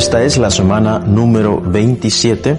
[0.00, 2.58] Esta es la semana número 27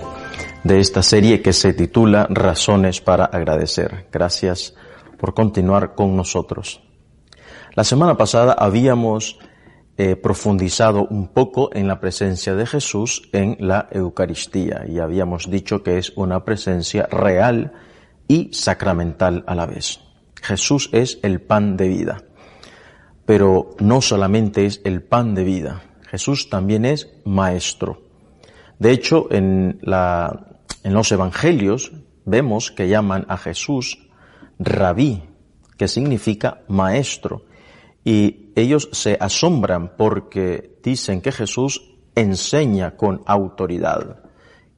[0.63, 4.05] de esta serie que se titula Razones para agradecer.
[4.11, 4.75] Gracias
[5.17, 6.83] por continuar con nosotros.
[7.73, 9.39] La semana pasada habíamos
[9.97, 15.81] eh, profundizado un poco en la presencia de Jesús en la Eucaristía y habíamos dicho
[15.81, 17.73] que es una presencia real
[18.27, 19.99] y sacramental a la vez.
[20.43, 22.23] Jesús es el pan de vida,
[23.25, 28.01] pero no solamente es el pan de vida, Jesús también es maestro.
[28.79, 31.93] De hecho, en, la, en los evangelios
[32.25, 34.09] vemos que llaman a Jesús
[34.59, 35.23] rabí,
[35.77, 37.45] que significa maestro.
[38.03, 44.21] Y ellos se asombran porque dicen que Jesús enseña con autoridad,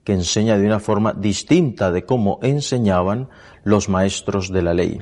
[0.04, 3.30] que enseña de una forma distinta de cómo enseñaban
[3.63, 5.02] los maestros de la ley.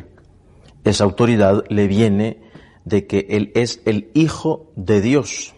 [0.86, 2.42] Esa autoridad le viene
[2.86, 5.56] de que Él es el Hijo de Dios,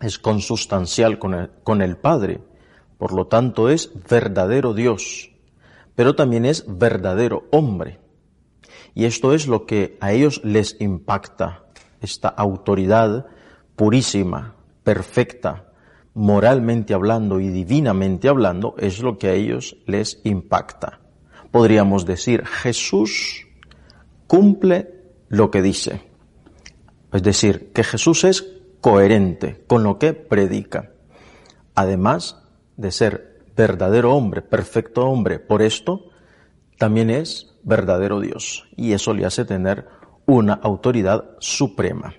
[0.00, 2.40] es consustancial con el, con el Padre,
[2.98, 5.30] por lo tanto es verdadero Dios,
[5.94, 7.98] pero también es verdadero hombre.
[8.94, 11.64] Y esto es lo que a ellos les impacta,
[12.00, 13.26] esta autoridad
[13.76, 15.72] purísima, perfecta,
[16.14, 21.00] moralmente hablando y divinamente hablando, es lo que a ellos les impacta.
[21.50, 23.46] Podríamos decir, Jesús
[24.26, 24.94] cumple
[25.28, 26.02] lo que dice.
[27.12, 30.90] Es decir, que Jesús es coherente con lo que predica.
[31.74, 32.42] Además
[32.76, 36.10] de ser verdadero hombre, perfecto hombre, por esto
[36.78, 39.86] también es verdadero Dios y eso le hace tener
[40.26, 42.14] una autoridad suprema.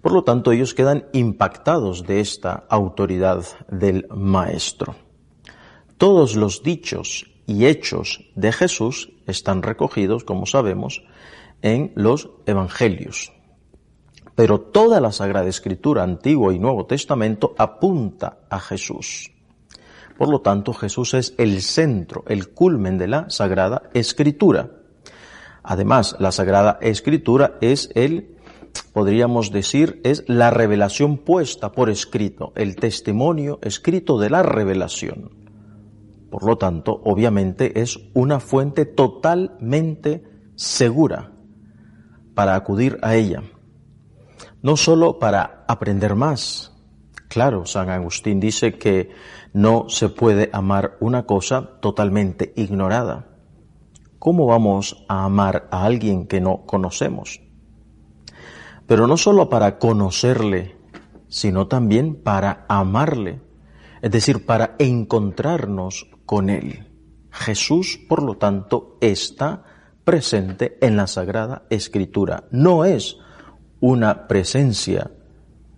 [0.00, 4.94] Por lo tanto, ellos quedan impactados de esta autoridad del Maestro.
[5.98, 11.02] Todos los dichos y hechos de Jesús están recogidos, como sabemos,
[11.62, 13.32] en los Evangelios.
[14.36, 19.32] Pero toda la Sagrada Escritura, Antiguo y Nuevo Testamento, apunta a Jesús.
[20.18, 24.70] Por lo tanto, Jesús es el centro, el culmen de la Sagrada Escritura.
[25.62, 28.36] Además, la Sagrada Escritura es el,
[28.92, 35.30] podríamos decir, es la revelación puesta por escrito, el testimonio escrito de la revelación.
[36.30, 40.24] Por lo tanto, obviamente es una fuente totalmente
[40.56, 41.32] segura
[42.34, 43.42] para acudir a ella.
[44.62, 46.72] No solo para aprender más.
[47.28, 49.10] Claro, San Agustín dice que
[49.52, 53.26] no se puede amar una cosa totalmente ignorada.
[54.18, 57.40] ¿Cómo vamos a amar a alguien que no conocemos?
[58.86, 60.76] Pero no solo para conocerle,
[61.28, 63.40] sino también para amarle,
[64.02, 66.86] es decir, para encontrarnos con él.
[67.30, 69.64] Jesús, por lo tanto, está
[70.04, 72.44] presente en la Sagrada Escritura.
[72.50, 73.18] No es
[73.80, 75.10] una presencia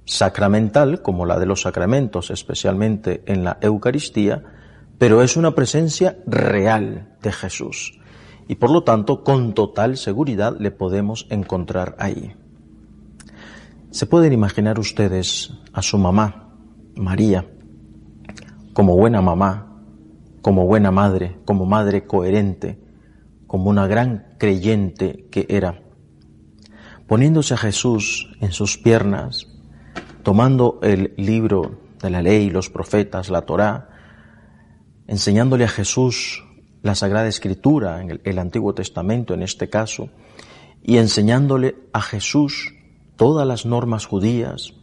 [0.05, 4.43] sacramental, como la de los sacramentos, especialmente en la Eucaristía,
[4.99, 7.99] pero es una presencia real de Jesús.
[8.49, 12.35] Y por lo tanto, con total seguridad le podemos encontrar ahí.
[13.91, 16.55] ¿Se pueden imaginar ustedes a su mamá,
[16.97, 17.47] María,
[18.73, 19.83] como buena mamá,
[20.41, 22.79] como buena madre, como madre coherente,
[23.47, 25.83] como una gran creyente que era,
[27.09, 29.49] poniéndose a Jesús en sus piernas,
[30.23, 33.89] tomando el libro de la ley, los profetas, la Torá,
[35.07, 36.45] enseñándole a Jesús
[36.83, 40.11] la Sagrada Escritura, en el, Antiguo Testamento en este caso,
[40.83, 42.75] y enseñándole a Jesús
[43.17, 44.75] todas las normas judías,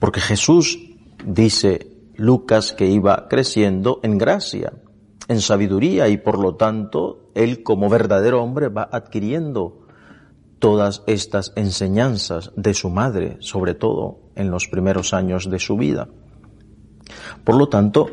[0.00, 0.78] porque Jesús
[1.24, 1.86] dice
[2.16, 4.72] Lucas que iba creciendo en gracia,
[5.28, 9.81] en sabiduría, y por lo tanto él como verdadero hombre va adquiriendo
[10.62, 16.08] todas estas enseñanzas de su madre, sobre todo en los primeros años de su vida.
[17.42, 18.06] Por lo tanto,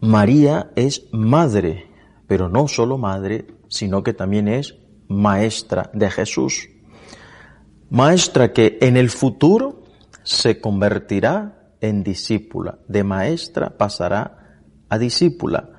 [0.00, 1.90] María es madre,
[2.28, 4.76] pero no solo madre, sino que también es
[5.08, 6.68] maestra de Jesús.
[7.90, 9.82] Maestra que en el futuro
[10.22, 15.75] se convertirá en discípula, de maestra pasará a discípula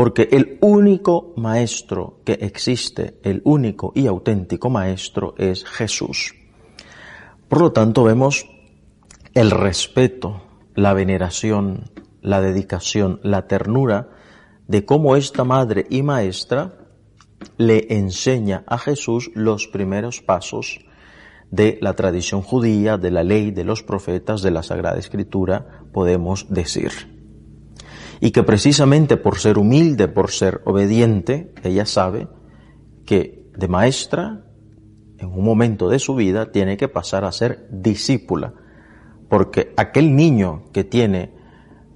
[0.00, 6.34] porque el único maestro que existe, el único y auténtico maestro es Jesús.
[7.50, 8.48] Por lo tanto, vemos
[9.34, 10.40] el respeto,
[10.74, 11.90] la veneración,
[12.22, 14.08] la dedicación, la ternura
[14.68, 16.78] de cómo esta madre y maestra
[17.58, 20.80] le enseña a Jesús los primeros pasos
[21.50, 26.46] de la tradición judía, de la ley, de los profetas, de la Sagrada Escritura, podemos
[26.48, 27.19] decir
[28.20, 32.28] y que precisamente por ser humilde, por ser obediente, ella sabe
[33.06, 34.44] que de maestra,
[35.18, 38.52] en un momento de su vida, tiene que pasar a ser discípula,
[39.28, 41.32] porque aquel niño que tiene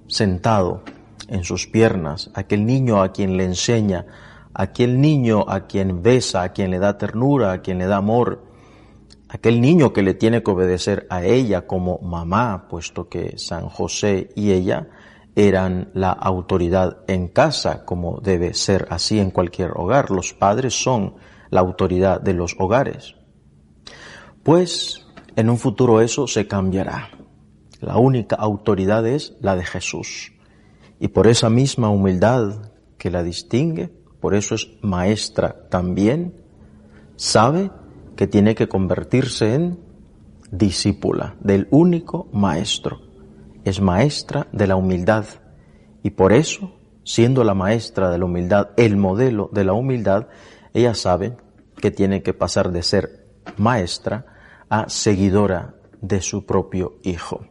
[0.06, 0.82] sentado
[1.28, 4.06] en sus piernas, aquel niño a quien le enseña,
[4.54, 8.44] aquel niño a quien besa, a quien le da ternura, a quien le da amor,
[9.28, 14.30] aquel niño que le tiene que obedecer a ella como mamá, puesto que San José
[14.36, 14.88] y ella
[15.36, 20.10] eran la autoridad en casa, como debe ser así en cualquier hogar.
[20.10, 21.14] Los padres son
[21.50, 23.16] la autoridad de los hogares.
[24.42, 27.10] Pues en un futuro eso se cambiará.
[27.81, 30.32] La única autoridad es la de Jesús.
[31.00, 36.42] Y por esa misma humildad que la distingue, por eso es maestra también,
[37.16, 37.70] sabe
[38.16, 39.78] que tiene que convertirse en
[40.50, 43.03] discípula del único maestro.
[43.64, 45.25] Es maestra de la humildad.
[46.02, 46.72] Y por eso,
[47.05, 50.28] siendo la maestra de la humildad, el modelo de la humildad,
[50.72, 51.37] ella sabe
[51.81, 53.26] que tiene que pasar de ser
[53.56, 54.26] maestra
[54.69, 57.46] a seguidora de su propio Hijo.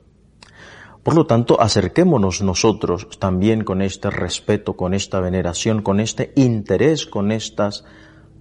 [1.04, 7.06] Por lo tanto, acerquémonos nosotros también con este respeto, con esta veneración, con este interés,
[7.06, 7.84] con estas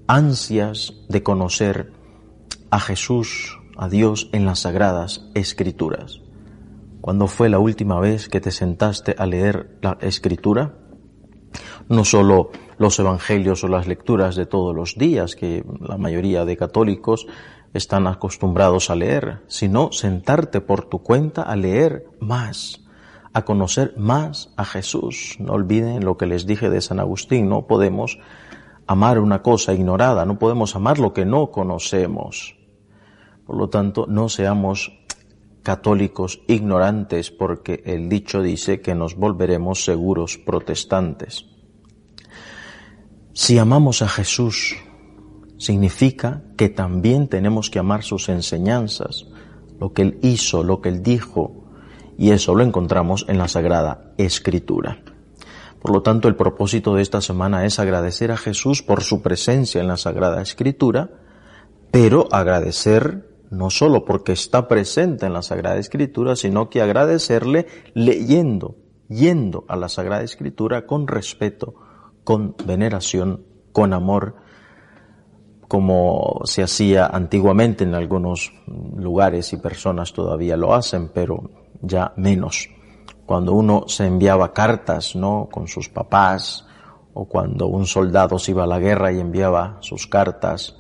[0.07, 1.93] ansias de conocer
[2.71, 6.22] a Jesús, a Dios en las sagradas escrituras.
[7.03, 10.77] ¿Cuándo fue la última vez que te sentaste a leer la escritura?
[11.89, 16.57] No solo los evangelios o las lecturas de todos los días que la mayoría de
[16.57, 17.27] católicos
[17.75, 22.85] están acostumbrados a leer, sino sentarte por tu cuenta a leer más,
[23.33, 25.39] a conocer más a Jesús.
[25.41, 28.21] No olviden lo que les dije de San Agustín, no podemos
[28.87, 32.55] amar una cosa ignorada, no podemos amar lo que no conocemos.
[33.45, 35.02] Por lo tanto, no seamos
[35.63, 41.47] católicos ignorantes porque el dicho dice que nos volveremos seguros protestantes.
[43.33, 44.77] Si amamos a Jesús,
[45.59, 49.27] significa que también tenemos que amar sus enseñanzas,
[49.79, 51.65] lo que Él hizo, lo que Él dijo,
[52.19, 55.03] y eso lo encontramos en la Sagrada Escritura.
[55.81, 59.81] Por lo tanto, el propósito de esta semana es agradecer a Jesús por su presencia
[59.81, 61.11] en la Sagrada Escritura,
[61.91, 68.77] pero agradecer no solo porque está presente en la Sagrada Escritura, sino que agradecerle leyendo,
[69.09, 71.75] yendo a la Sagrada Escritura con respeto,
[72.25, 74.37] con veneración, con amor,
[75.69, 78.55] como se hacía antiguamente en algunos
[78.97, 81.51] lugares y personas todavía lo hacen, pero
[81.83, 82.71] ya menos.
[83.27, 85.49] Cuando uno se enviaba cartas, ¿no?
[85.53, 86.67] Con sus papás,
[87.13, 90.79] o cuando un soldado se iba a la guerra y enviaba sus cartas,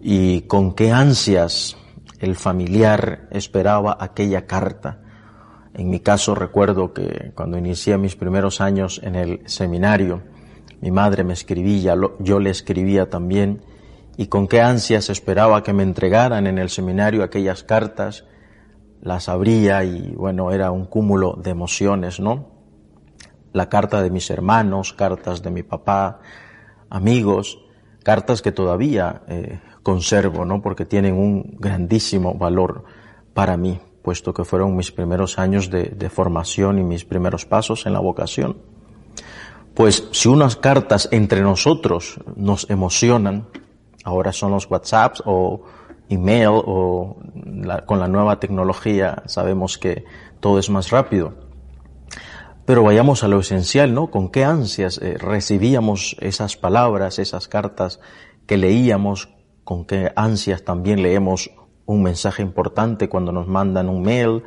[0.00, 1.76] y con qué ansias
[2.18, 5.00] el familiar esperaba aquella carta.
[5.74, 10.22] En mi caso recuerdo que cuando inicié mis primeros años en el seminario,
[10.80, 13.62] mi madre me escribía, yo le escribía también,
[14.16, 18.24] y con qué ansias esperaba que me entregaran en el seminario aquellas cartas,
[19.00, 22.48] las abría y bueno, era un cúmulo de emociones, ¿no?
[23.52, 26.20] La carta de mis hermanos, cartas de mi papá,
[26.90, 27.60] amigos,
[28.02, 30.62] cartas que todavía eh, conservo, ¿no?
[30.62, 32.84] Porque tienen un grandísimo valor
[33.34, 37.86] para mí, puesto que fueron mis primeros años de, de formación y mis primeros pasos
[37.86, 38.56] en la vocación.
[39.74, 43.46] Pues si unas cartas entre nosotros nos emocionan,
[44.08, 45.62] Ahora son los WhatsApps o
[46.08, 47.18] email o
[47.84, 50.06] con la nueva tecnología sabemos que
[50.40, 51.34] todo es más rápido.
[52.68, 54.10] Pero vayamos a lo esencial, ¿no?
[54.10, 57.98] Con qué ansias eh, recibíamos esas palabras, esas cartas
[58.46, 59.30] que leíamos,
[59.64, 61.50] con qué ansias también leemos
[61.86, 64.42] un mensaje importante cuando nos mandan un mail.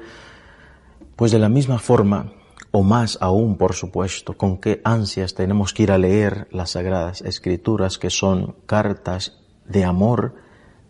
[1.16, 2.32] Pues de la misma forma,
[2.70, 7.22] o más aún, por supuesto, con qué ansias tenemos que ir a leer las Sagradas
[7.22, 10.36] Escrituras, que son cartas de amor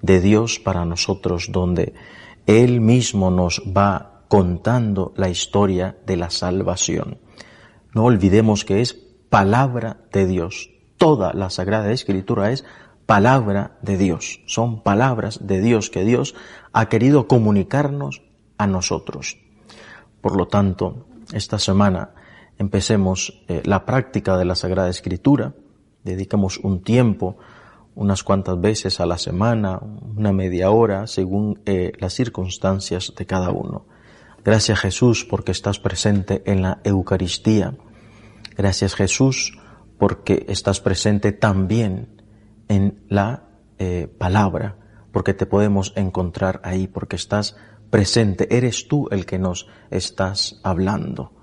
[0.02, 1.94] de Dios para nosotros, donde
[2.46, 7.20] Él mismo nos va contando la historia de la salvación.
[7.94, 10.70] No olvidemos que es palabra de Dios.
[10.96, 12.64] Toda la Sagrada Escritura es
[13.06, 14.40] palabra de Dios.
[14.46, 16.34] Son palabras de Dios que Dios
[16.72, 18.22] ha querido comunicarnos
[18.58, 19.38] a nosotros.
[20.22, 22.12] Por lo tanto, esta semana
[22.58, 25.56] empecemos eh, la práctica de la Sagrada Escritura,
[26.06, 27.36] dedicamos un tiempo
[27.96, 29.82] unas cuantas veces a la semana,
[30.16, 33.88] una media hora, según eh, las circunstancias de cada uno.
[34.44, 37.76] Gracias Jesús porque estás presente en la Eucaristía.
[38.58, 39.58] Gracias Jesús
[40.00, 42.24] porque estás presente también
[42.68, 43.44] en la
[43.78, 44.78] eh, palabra,
[45.12, 47.56] porque te podemos encontrar ahí, porque estás
[47.92, 51.34] presente, eres tú el que nos estás hablando.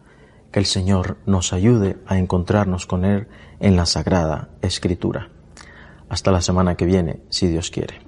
[0.50, 3.28] Que el Señor nos ayude a encontrarnos con Él
[3.60, 5.30] en la Sagrada Escritura.
[6.08, 8.07] Hasta la semana que viene, si Dios quiere.